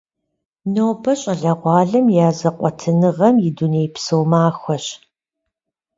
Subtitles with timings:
[0.73, 4.85] Нобэ щӏалэгъуалэм я зэкъуэтыныгъэм и дунейпсо махуэщ.